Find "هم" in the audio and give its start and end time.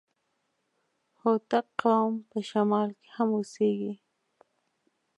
3.15-3.29